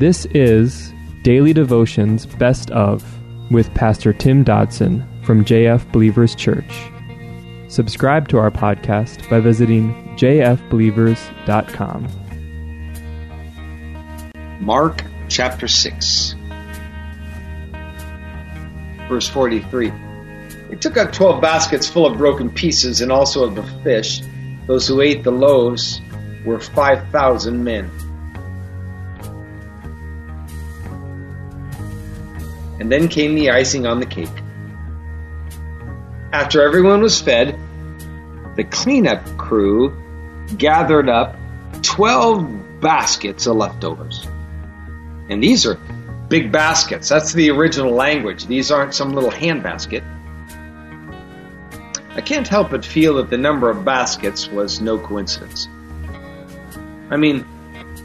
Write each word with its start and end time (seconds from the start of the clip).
This 0.00 0.24
is 0.30 0.94
Daily 1.20 1.52
Devotions 1.52 2.24
Best 2.24 2.70
of 2.70 3.04
with 3.50 3.74
Pastor 3.74 4.14
Tim 4.14 4.42
Dodson 4.42 5.06
from 5.24 5.44
JF 5.44 5.92
Believers 5.92 6.34
Church. 6.34 6.90
Subscribe 7.68 8.26
to 8.28 8.38
our 8.38 8.50
podcast 8.50 9.28
by 9.28 9.40
visiting 9.40 9.92
jfbelievers.com. 10.16 12.08
Mark 14.64 15.04
chapter 15.28 15.68
6, 15.68 16.34
verse 19.06 19.28
43. 19.28 19.92
He 20.70 20.76
took 20.76 20.96
up 20.96 21.12
twelve 21.12 21.42
baskets 21.42 21.90
full 21.90 22.06
of 22.06 22.16
broken 22.16 22.48
pieces 22.48 23.02
and 23.02 23.12
also 23.12 23.44
of 23.44 23.54
the 23.54 23.64
fish. 23.82 24.22
Those 24.66 24.88
who 24.88 25.02
ate 25.02 25.24
the 25.24 25.30
loaves 25.30 26.00
were 26.46 26.58
5,000 26.58 27.62
men. 27.62 27.90
And 32.80 32.90
then 32.90 33.08
came 33.08 33.34
the 33.34 33.50
icing 33.50 33.86
on 33.86 34.00
the 34.00 34.06
cake. 34.06 34.28
After 36.32 36.62
everyone 36.62 37.02
was 37.02 37.20
fed, 37.20 37.58
the 38.56 38.64
cleanup 38.64 39.24
crew 39.36 39.94
gathered 40.56 41.08
up 41.08 41.36
12 41.82 42.80
baskets 42.80 43.46
of 43.46 43.56
leftovers. 43.56 44.26
And 45.28 45.42
these 45.42 45.66
are 45.66 45.78
big 46.28 46.50
baskets. 46.50 47.08
That's 47.08 47.32
the 47.32 47.50
original 47.50 47.92
language. 47.92 48.46
These 48.46 48.70
aren't 48.70 48.94
some 48.94 49.12
little 49.12 49.30
hand 49.30 49.62
basket. 49.62 50.02
I 52.14 52.20
can't 52.20 52.48
help 52.48 52.70
but 52.70 52.84
feel 52.84 53.14
that 53.16 53.30
the 53.30 53.38
number 53.38 53.70
of 53.70 53.84
baskets 53.84 54.48
was 54.48 54.80
no 54.80 54.98
coincidence. 54.98 55.68
I 57.10 57.16
mean, 57.16 57.44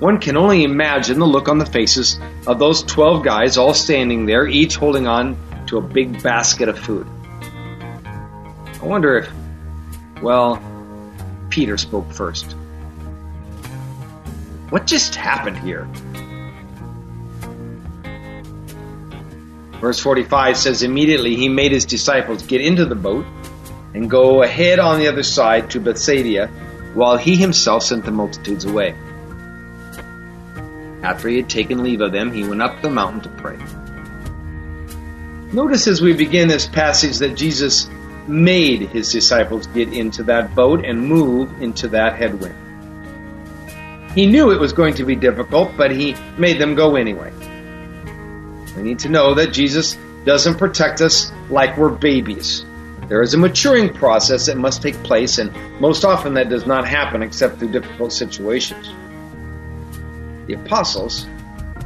one 0.00 0.18
can 0.18 0.36
only 0.36 0.64
imagine 0.64 1.18
the 1.18 1.26
look 1.26 1.48
on 1.48 1.58
the 1.58 1.66
faces 1.66 2.18
of 2.46 2.58
those 2.58 2.82
12 2.82 3.24
guys 3.24 3.56
all 3.56 3.74
standing 3.74 4.26
there, 4.26 4.46
each 4.46 4.76
holding 4.76 5.06
on 5.06 5.36
to 5.66 5.78
a 5.78 5.80
big 5.80 6.22
basket 6.22 6.68
of 6.68 6.78
food. 6.78 7.06
I 8.04 8.86
wonder 8.86 9.18
if, 9.18 9.30
well, 10.22 10.62
Peter 11.48 11.78
spoke 11.78 12.12
first. 12.12 12.52
What 14.70 14.86
just 14.86 15.14
happened 15.14 15.58
here? 15.58 15.88
Verse 19.80 20.00
45 20.00 20.56
says, 20.56 20.82
Immediately 20.82 21.36
he 21.36 21.48
made 21.48 21.72
his 21.72 21.84
disciples 21.84 22.42
get 22.42 22.60
into 22.60 22.84
the 22.84 22.94
boat 22.94 23.26
and 23.94 24.10
go 24.10 24.42
ahead 24.42 24.80
on 24.80 24.98
the 24.98 25.06
other 25.06 25.22
side 25.22 25.70
to 25.70 25.80
Bethsaida, 25.80 26.48
while 26.94 27.16
he 27.16 27.36
himself 27.36 27.84
sent 27.84 28.04
the 28.04 28.10
multitudes 28.10 28.64
away. 28.64 28.96
After 31.04 31.28
he 31.28 31.36
had 31.36 31.50
taken 31.50 31.82
leave 31.82 32.00
of 32.00 32.12
them, 32.12 32.32
he 32.32 32.48
went 32.48 32.62
up 32.62 32.80
the 32.80 32.88
mountain 32.88 33.20
to 33.20 33.28
pray. 33.28 33.58
Notice 35.52 35.86
as 35.86 36.00
we 36.00 36.14
begin 36.14 36.48
this 36.48 36.66
passage 36.66 37.18
that 37.18 37.36
Jesus 37.36 37.90
made 38.26 38.88
his 38.88 39.12
disciples 39.12 39.66
get 39.68 39.92
into 39.92 40.22
that 40.22 40.54
boat 40.54 40.82
and 40.82 41.06
move 41.06 41.60
into 41.60 41.88
that 41.88 42.16
headwind. 42.16 42.56
He 44.14 44.26
knew 44.26 44.50
it 44.50 44.58
was 44.58 44.72
going 44.72 44.94
to 44.94 45.04
be 45.04 45.14
difficult, 45.14 45.76
but 45.76 45.90
he 45.90 46.16
made 46.38 46.58
them 46.58 46.74
go 46.74 46.96
anyway. 46.96 47.32
We 48.74 48.82
need 48.82 49.00
to 49.00 49.10
know 49.10 49.34
that 49.34 49.52
Jesus 49.52 49.98
doesn't 50.24 50.56
protect 50.56 51.02
us 51.02 51.30
like 51.50 51.76
we're 51.76 51.90
babies. 51.90 52.64
There 53.08 53.20
is 53.20 53.34
a 53.34 53.38
maturing 53.38 53.92
process 53.92 54.46
that 54.46 54.56
must 54.56 54.80
take 54.80 54.94
place, 55.02 55.36
and 55.36 55.54
most 55.78 56.06
often 56.06 56.32
that 56.34 56.48
does 56.48 56.64
not 56.64 56.88
happen 56.88 57.22
except 57.22 57.58
through 57.58 57.72
difficult 57.72 58.10
situations. 58.14 58.88
The 60.46 60.54
apostles 60.54 61.26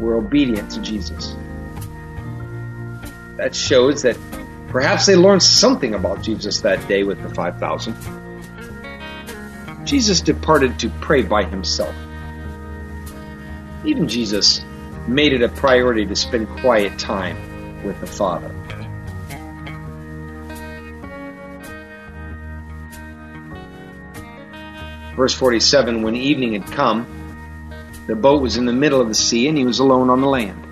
were 0.00 0.16
obedient 0.16 0.70
to 0.72 0.80
Jesus. 0.80 1.36
That 3.36 3.54
shows 3.54 4.02
that 4.02 4.16
perhaps 4.68 5.06
they 5.06 5.16
learned 5.16 5.42
something 5.42 5.94
about 5.94 6.22
Jesus 6.22 6.60
that 6.62 6.86
day 6.88 7.04
with 7.04 7.22
the 7.22 7.28
5,000. 7.28 7.94
Jesus 9.84 10.20
departed 10.20 10.78
to 10.80 10.90
pray 11.00 11.22
by 11.22 11.44
himself. 11.44 11.94
Even 13.84 14.08
Jesus 14.08 14.64
made 15.06 15.32
it 15.32 15.42
a 15.42 15.48
priority 15.48 16.04
to 16.04 16.16
spend 16.16 16.48
quiet 16.60 16.98
time 16.98 17.82
with 17.84 17.98
the 18.00 18.06
Father. 18.06 18.54
Verse 25.16 25.34
47 25.34 26.02
When 26.02 26.14
evening 26.14 26.52
had 26.52 26.66
come, 26.66 27.06
the 28.08 28.16
boat 28.16 28.40
was 28.40 28.56
in 28.56 28.64
the 28.64 28.72
middle 28.72 29.02
of 29.02 29.08
the 29.08 29.14
sea, 29.14 29.48
and 29.48 29.56
he 29.56 29.66
was 29.66 29.80
alone 29.80 30.08
on 30.08 30.22
the 30.22 30.26
land. 30.26 30.64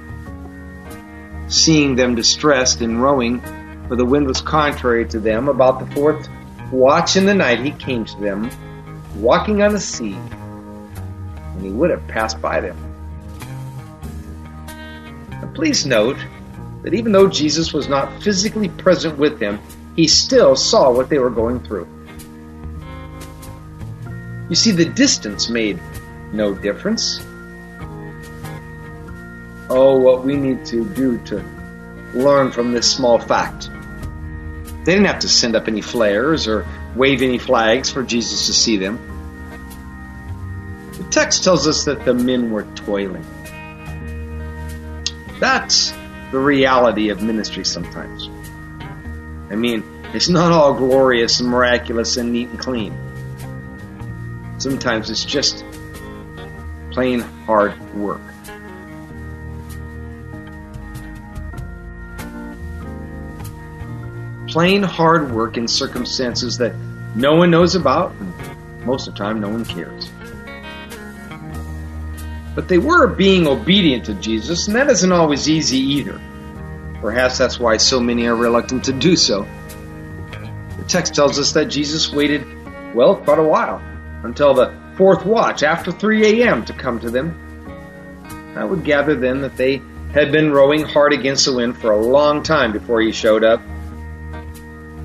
Seeing 1.52 1.94
them 1.94 2.14
distressed 2.14 2.80
in 2.80 2.98
rowing, 2.98 3.42
for 3.88 3.94
the 3.94 4.06
wind 4.06 4.26
was 4.26 4.40
contrary 4.40 5.06
to 5.08 5.20
them, 5.20 5.48
about 5.48 5.78
the 5.78 5.94
fourth 5.94 6.28
watch 6.72 7.14
in 7.14 7.26
the 7.26 7.34
night 7.34 7.60
he 7.60 7.72
came 7.72 8.06
to 8.06 8.20
them, 8.20 8.50
walking 9.16 9.62
on 9.62 9.74
the 9.74 9.80
sea, 9.80 10.14
and 10.14 11.62
he 11.62 11.70
would 11.70 11.90
have 11.90 12.08
passed 12.08 12.40
by 12.40 12.58
them. 12.60 12.76
Now, 15.30 15.52
please 15.54 15.84
note 15.84 16.16
that 16.84 16.94
even 16.94 17.12
though 17.12 17.28
Jesus 17.28 17.74
was 17.74 17.86
not 17.86 18.22
physically 18.22 18.70
present 18.70 19.18
with 19.18 19.38
them, 19.38 19.60
he 19.94 20.08
still 20.08 20.56
saw 20.56 20.90
what 20.90 21.10
they 21.10 21.18
were 21.18 21.30
going 21.30 21.60
through. 21.60 21.86
You 24.48 24.56
see, 24.56 24.70
the 24.70 24.86
distance 24.86 25.50
made 25.50 25.78
no 26.32 26.54
difference. 26.54 27.20
Oh, 29.68 29.98
what 29.98 30.24
we 30.24 30.36
need 30.36 30.64
to 30.66 30.88
do 30.90 31.18
to 31.24 31.44
learn 32.14 32.52
from 32.52 32.72
this 32.72 32.90
small 32.90 33.18
fact. 33.18 33.68
They 34.84 34.92
didn't 34.92 35.06
have 35.06 35.20
to 35.20 35.28
send 35.28 35.56
up 35.56 35.66
any 35.66 35.80
flares 35.80 36.46
or 36.46 36.64
wave 36.94 37.22
any 37.22 37.38
flags 37.38 37.90
for 37.90 38.02
Jesus 38.02 38.46
to 38.46 38.52
see 38.52 38.76
them. 38.76 38.98
The 40.96 41.04
text 41.10 41.42
tells 41.42 41.66
us 41.66 41.84
that 41.84 42.04
the 42.04 42.14
men 42.14 42.50
were 42.50 42.62
toiling. 42.74 43.24
That's 45.40 45.92
the 46.30 46.38
reality 46.38 47.10
of 47.10 47.22
ministry 47.22 47.64
sometimes. 47.64 48.28
I 49.50 49.56
mean, 49.56 49.82
it's 50.14 50.28
not 50.28 50.52
all 50.52 50.74
glorious 50.74 51.40
and 51.40 51.48
miraculous 51.48 52.16
and 52.16 52.32
neat 52.32 52.48
and 52.48 52.58
clean. 52.58 52.96
Sometimes 54.58 55.10
it's 55.10 55.24
just 55.24 55.64
plain 56.96 57.20
hard 57.44 57.78
work. 57.94 58.22
Plain 64.48 64.82
hard 64.82 65.30
work 65.30 65.58
in 65.58 65.68
circumstances 65.68 66.56
that 66.56 66.74
no 67.14 67.36
one 67.36 67.50
knows 67.50 67.74
about, 67.74 68.12
and 68.12 68.86
most 68.86 69.06
of 69.06 69.12
the 69.12 69.18
time 69.18 69.40
no 69.42 69.50
one 69.50 69.66
cares. 69.66 70.10
But 72.54 72.68
they 72.68 72.78
were 72.78 73.06
being 73.08 73.46
obedient 73.46 74.06
to 74.06 74.14
Jesus, 74.14 74.66
and 74.66 74.74
that 74.74 74.88
isn't 74.88 75.12
always 75.12 75.50
easy 75.50 75.76
either. 75.76 76.18
Perhaps 77.02 77.36
that's 77.36 77.60
why 77.60 77.76
so 77.76 78.00
many 78.00 78.26
are 78.26 78.34
reluctant 78.34 78.82
to 78.86 78.94
do 78.94 79.16
so. 79.16 79.46
The 80.78 80.84
text 80.88 81.14
tells 81.14 81.38
us 81.38 81.52
that 81.52 81.66
Jesus 81.66 82.10
waited, 82.10 82.46
well, 82.94 83.16
quite 83.16 83.38
a 83.38 83.42
while, 83.42 83.82
until 84.22 84.54
the 84.54 84.85
fourth 84.96 85.24
watch 85.24 85.62
after 85.62 85.92
3 85.92 86.42
a.m. 86.42 86.64
to 86.64 86.72
come 86.72 86.98
to 87.00 87.10
them. 87.10 87.42
I 88.56 88.64
would 88.64 88.84
gather 88.84 89.14
then 89.14 89.42
that 89.42 89.56
they 89.56 89.82
had 90.12 90.32
been 90.32 90.50
rowing 90.50 90.82
hard 90.82 91.12
against 91.12 91.44
the 91.44 91.54
wind 91.54 91.76
for 91.76 91.92
a 91.92 92.00
long 92.00 92.42
time 92.42 92.72
before 92.72 93.02
he 93.02 93.12
showed 93.12 93.44
up. 93.44 93.60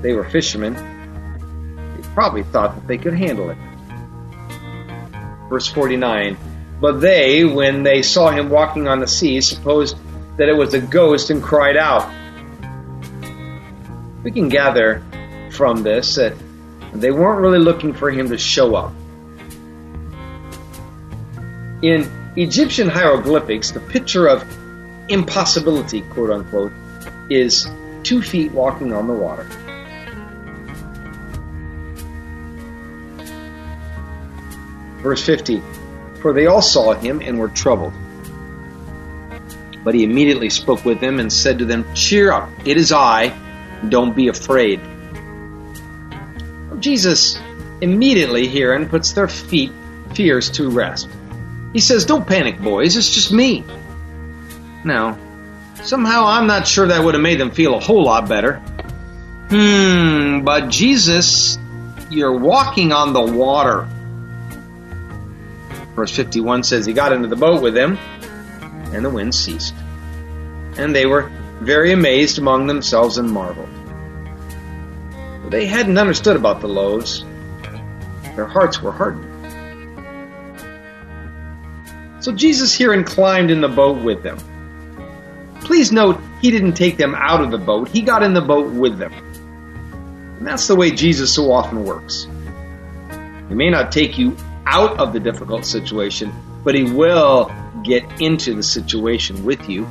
They 0.00 0.14
were 0.14 0.24
fishermen. 0.24 0.74
They 1.96 2.08
probably 2.14 2.44
thought 2.44 2.74
that 2.74 2.86
they 2.86 2.96
could 2.96 3.14
handle 3.14 3.50
it. 3.50 3.58
Verse 5.50 5.68
49 5.68 6.38
But 6.80 7.00
they, 7.00 7.44
when 7.44 7.82
they 7.82 8.00
saw 8.00 8.30
him 8.30 8.48
walking 8.48 8.88
on 8.88 9.00
the 9.00 9.06
sea, 9.06 9.40
supposed 9.42 9.96
that 10.38 10.48
it 10.48 10.56
was 10.56 10.72
a 10.72 10.80
ghost 10.80 11.28
and 11.28 11.42
cried 11.42 11.76
out. 11.76 12.10
We 14.24 14.30
can 14.30 14.48
gather 14.48 15.02
from 15.50 15.82
this 15.82 16.14
that 16.14 16.34
they 16.94 17.10
weren't 17.10 17.40
really 17.40 17.58
looking 17.58 17.92
for 17.92 18.10
him 18.10 18.30
to 18.30 18.38
show 18.38 18.74
up. 18.74 18.94
In 21.82 22.08
Egyptian 22.36 22.88
hieroglyphics, 22.88 23.72
the 23.72 23.80
picture 23.80 24.28
of 24.28 24.44
impossibility, 25.08 26.02
quote 26.02 26.30
unquote, 26.30 26.72
is 27.28 27.68
two 28.04 28.22
feet 28.22 28.52
walking 28.52 28.92
on 28.92 29.08
the 29.08 29.12
water. 29.12 29.42
Verse 35.02 35.26
50 35.26 35.60
For 36.20 36.32
they 36.32 36.46
all 36.46 36.62
saw 36.62 36.94
him 36.94 37.20
and 37.20 37.36
were 37.36 37.48
troubled. 37.48 37.92
But 39.82 39.94
he 39.94 40.04
immediately 40.04 40.50
spoke 40.50 40.84
with 40.84 41.00
them 41.00 41.18
and 41.18 41.32
said 41.32 41.58
to 41.58 41.64
them, 41.64 41.84
Cheer 41.96 42.30
up, 42.30 42.48
it 42.64 42.76
is 42.76 42.92
I, 42.92 43.36
don't 43.88 44.14
be 44.14 44.28
afraid. 44.28 44.80
Jesus 46.78 47.40
immediately 47.80 48.46
here 48.46 48.72
and 48.74 48.88
puts 48.88 49.12
their 49.12 49.26
feet 49.26 49.72
fears 50.14 50.48
to 50.52 50.70
rest. 50.70 51.08
He 51.72 51.80
says, 51.80 52.04
Don't 52.04 52.26
panic, 52.26 52.60
boys, 52.60 52.96
it's 52.96 53.10
just 53.10 53.32
me. 53.32 53.64
Now, 54.84 55.18
somehow 55.82 56.26
I'm 56.26 56.46
not 56.46 56.66
sure 56.66 56.86
that 56.88 57.02
would 57.02 57.14
have 57.14 57.22
made 57.22 57.40
them 57.40 57.50
feel 57.50 57.74
a 57.74 57.80
whole 57.80 58.04
lot 58.04 58.28
better. 58.28 58.56
Hmm, 59.48 60.44
but 60.44 60.68
Jesus, 60.68 61.58
you're 62.10 62.38
walking 62.38 62.92
on 62.92 63.12
the 63.12 63.22
water. 63.22 63.88
Verse 65.94 66.14
51 66.14 66.64
says 66.64 66.86
he 66.86 66.92
got 66.92 67.12
into 67.12 67.28
the 67.28 67.36
boat 67.36 67.62
with 67.62 67.74
them, 67.74 67.98
and 68.92 69.04
the 69.04 69.10
wind 69.10 69.34
ceased. 69.34 69.74
And 70.78 70.94
they 70.94 71.06
were 71.06 71.30
very 71.60 71.92
amazed 71.92 72.38
among 72.38 72.66
themselves 72.66 73.18
and 73.18 73.30
marveled. 73.30 73.68
They 75.50 75.66
hadn't 75.66 75.98
understood 75.98 76.36
about 76.36 76.60
the 76.60 76.68
loaves. 76.68 77.24
Their 78.36 78.46
hearts 78.46 78.80
were 78.80 78.92
hardened. 78.92 79.31
So 82.22 82.30
Jesus 82.30 82.72
here 82.72 82.92
and 82.92 83.04
climbed 83.04 83.50
in 83.50 83.60
the 83.60 83.68
boat 83.68 84.00
with 84.00 84.22
them. 84.22 84.38
Please 85.62 85.90
note, 85.90 86.20
he 86.40 86.52
didn't 86.52 86.74
take 86.74 86.96
them 86.96 87.16
out 87.16 87.40
of 87.40 87.50
the 87.50 87.58
boat, 87.58 87.88
he 87.88 88.00
got 88.00 88.22
in 88.22 88.32
the 88.32 88.40
boat 88.40 88.72
with 88.72 88.96
them. 88.96 89.12
And 90.38 90.46
that's 90.46 90.68
the 90.68 90.76
way 90.76 90.92
Jesus 90.92 91.34
so 91.34 91.50
often 91.50 91.84
works. 91.84 92.28
He 93.48 93.56
may 93.56 93.70
not 93.70 93.90
take 93.90 94.18
you 94.18 94.36
out 94.66 95.00
of 95.00 95.12
the 95.12 95.18
difficult 95.18 95.66
situation, 95.66 96.32
but 96.62 96.76
he 96.76 96.84
will 96.84 97.50
get 97.82 98.04
into 98.20 98.54
the 98.54 98.62
situation 98.62 99.44
with 99.44 99.68
you. 99.68 99.84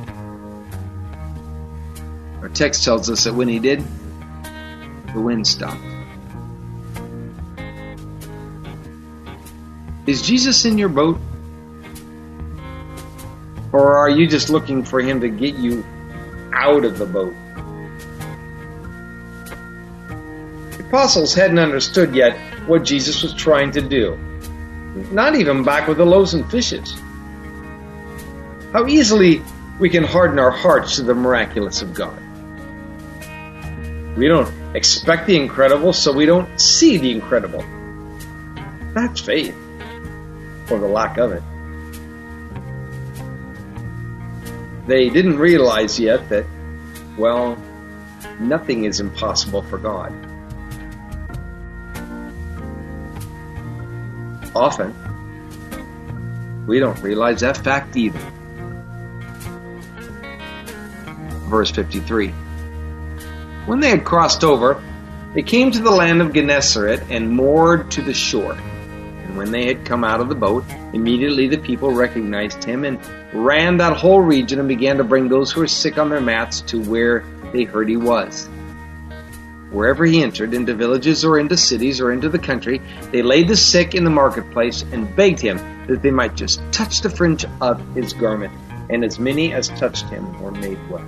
Our 2.40 2.48
text 2.48 2.82
tells 2.82 3.10
us 3.10 3.24
that 3.24 3.34
when 3.34 3.48
he 3.48 3.58
did, 3.58 3.84
the 5.12 5.20
wind 5.20 5.46
stopped. 5.46 5.82
Is 10.06 10.22
Jesus 10.22 10.64
in 10.64 10.78
your 10.78 10.88
boat? 10.88 11.18
Or 13.72 13.96
are 13.96 14.10
you 14.10 14.26
just 14.26 14.50
looking 14.50 14.84
for 14.84 15.00
him 15.00 15.20
to 15.20 15.28
get 15.28 15.54
you 15.54 15.84
out 16.52 16.84
of 16.84 16.98
the 16.98 17.06
boat? 17.06 17.34
The 20.76 20.84
apostles 20.84 21.34
hadn't 21.34 21.58
understood 21.58 22.14
yet 22.14 22.36
what 22.66 22.84
Jesus 22.84 23.22
was 23.22 23.32
trying 23.32 23.70
to 23.72 23.80
do. 23.80 24.16
Not 25.10 25.36
even 25.36 25.64
back 25.64 25.88
with 25.88 25.96
the 25.96 26.04
loaves 26.04 26.34
and 26.34 26.48
fishes. 26.50 26.92
How 28.72 28.86
easily 28.86 29.42
we 29.78 29.88
can 29.88 30.04
harden 30.04 30.38
our 30.38 30.50
hearts 30.50 30.96
to 30.96 31.02
the 31.02 31.14
miraculous 31.14 31.80
of 31.80 31.94
God. 31.94 32.18
We 34.16 34.28
don't 34.28 34.52
expect 34.76 35.26
the 35.26 35.36
incredible, 35.36 35.94
so 35.94 36.12
we 36.12 36.26
don't 36.26 36.60
see 36.60 36.98
the 36.98 37.10
incredible. 37.10 37.64
That's 38.92 39.20
faith, 39.20 39.56
or 40.70 40.78
the 40.78 40.86
lack 40.86 41.16
of 41.16 41.32
it. 41.32 41.42
They 44.86 45.10
didn't 45.10 45.38
realize 45.38 45.98
yet 46.00 46.28
that, 46.28 46.44
well, 47.16 47.56
nothing 48.40 48.84
is 48.84 49.00
impossible 49.00 49.62
for 49.62 49.78
God. 49.78 50.12
Often, 54.54 54.94
we 56.66 56.78
don't 56.78 57.00
realize 57.00 57.40
that 57.40 57.56
fact 57.58 57.96
either. 57.96 58.20
Verse 61.48 61.70
53. 61.70 62.28
When 63.66 63.80
they 63.80 63.90
had 63.90 64.04
crossed 64.04 64.42
over, 64.42 64.82
they 65.34 65.42
came 65.42 65.70
to 65.70 65.80
the 65.80 65.90
land 65.90 66.20
of 66.20 66.32
Gennesaret 66.32 67.02
and 67.08 67.30
moored 67.30 67.90
to 67.92 68.02
the 68.02 68.14
shore. 68.14 68.56
And 69.24 69.36
when 69.36 69.50
they 69.50 69.66
had 69.66 69.84
come 69.84 70.04
out 70.04 70.20
of 70.20 70.28
the 70.28 70.34
boat, 70.34 70.64
immediately 70.92 71.48
the 71.48 71.58
people 71.58 71.92
recognized 71.92 72.64
him 72.64 72.84
and 72.84 72.98
ran 73.32 73.76
that 73.78 73.96
whole 73.96 74.20
region 74.20 74.58
and 74.58 74.68
began 74.68 74.98
to 74.98 75.04
bring 75.04 75.28
those 75.28 75.52
who 75.52 75.60
were 75.60 75.66
sick 75.66 75.98
on 75.98 76.10
their 76.10 76.20
mats 76.20 76.60
to 76.62 76.82
where 76.82 77.24
they 77.52 77.64
heard 77.64 77.88
he 77.88 77.96
was. 77.96 78.48
Wherever 79.70 80.04
he 80.04 80.22
entered, 80.22 80.52
into 80.52 80.74
villages 80.74 81.24
or 81.24 81.38
into 81.38 81.56
cities 81.56 82.00
or 82.00 82.12
into 82.12 82.28
the 82.28 82.38
country, 82.38 82.82
they 83.10 83.22
laid 83.22 83.48
the 83.48 83.56
sick 83.56 83.94
in 83.94 84.04
the 84.04 84.10
marketplace 84.10 84.82
and 84.92 85.16
begged 85.16 85.40
him 85.40 85.56
that 85.86 86.02
they 86.02 86.10
might 86.10 86.34
just 86.34 86.60
touch 86.72 87.00
the 87.00 87.08
fringe 87.08 87.46
of 87.60 87.80
his 87.94 88.12
garment. 88.12 88.52
And 88.90 89.02
as 89.02 89.18
many 89.18 89.54
as 89.54 89.68
touched 89.70 90.04
him 90.10 90.38
were 90.42 90.50
made 90.50 90.78
well. 90.90 91.06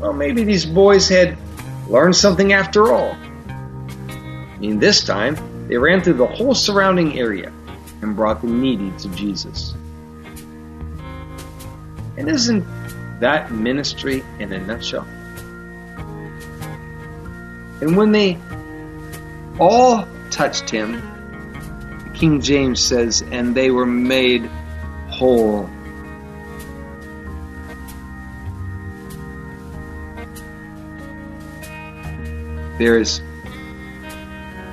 Well, 0.00 0.12
maybe 0.12 0.42
these 0.42 0.66
boys 0.66 1.08
had 1.08 1.38
learned 1.88 2.16
something 2.16 2.52
after 2.52 2.92
all. 2.92 3.16
I 4.58 4.60
mean, 4.60 4.80
this 4.80 5.04
time, 5.04 5.36
they 5.68 5.76
ran 5.76 6.02
through 6.02 6.14
the 6.14 6.26
whole 6.26 6.52
surrounding 6.52 7.16
area 7.16 7.52
and 8.02 8.16
brought 8.16 8.42
the 8.42 8.48
needy 8.48 8.90
to 8.98 9.08
Jesus. 9.10 9.72
And 12.16 12.28
isn't 12.28 12.66
that 13.20 13.52
ministry 13.52 14.24
in 14.40 14.52
a 14.52 14.58
nutshell? 14.58 15.06
And 17.80 17.96
when 17.96 18.10
they 18.10 18.36
all 19.60 20.08
touched 20.32 20.68
him, 20.70 21.00
King 22.14 22.40
James 22.40 22.80
says, 22.80 23.22
and 23.30 23.54
they 23.54 23.70
were 23.70 23.86
made 23.86 24.44
whole. 25.08 25.70
There's 32.78 33.22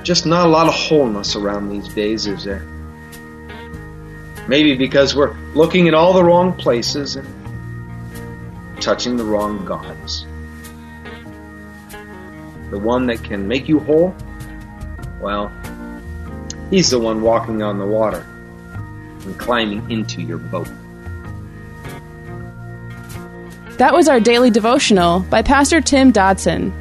just 0.06 0.24
not 0.24 0.46
a 0.46 0.48
lot 0.48 0.68
of 0.68 0.74
wholeness 0.74 1.34
around 1.34 1.68
these 1.68 1.88
days, 1.92 2.28
is 2.28 2.44
there? 2.44 2.60
Maybe 4.46 4.76
because 4.76 5.16
we're 5.16 5.36
looking 5.54 5.88
in 5.88 5.94
all 5.94 6.12
the 6.12 6.22
wrong 6.22 6.52
places 6.52 7.16
and 7.16 7.26
touching 8.80 9.16
the 9.16 9.24
wrong 9.24 9.64
gods. 9.64 10.24
The 12.70 12.78
one 12.78 13.06
that 13.06 13.24
can 13.24 13.48
make 13.48 13.68
you 13.68 13.80
whole, 13.80 14.14
well, 15.20 15.50
he's 16.70 16.90
the 16.90 17.00
one 17.00 17.20
walking 17.20 17.64
on 17.64 17.80
the 17.80 17.86
water 17.86 18.24
and 19.24 19.36
climbing 19.40 19.90
into 19.90 20.22
your 20.22 20.38
boat. 20.38 20.68
That 23.78 23.92
was 23.92 24.06
our 24.06 24.20
daily 24.20 24.50
devotional 24.50 25.20
by 25.20 25.42
Pastor 25.42 25.80
Tim 25.80 26.12
Dodson. 26.12 26.72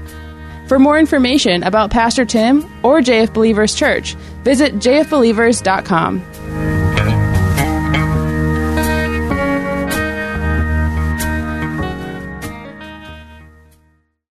For 0.67 0.79
more 0.79 0.99
information 0.99 1.63
about 1.63 1.91
Pastor 1.91 2.25
Tim 2.25 2.65
or 2.83 2.99
JF 2.99 3.33
Believers 3.33 3.75
Church, 3.75 4.15
visit 4.43 4.75
jfbelievers.com. 4.75 6.74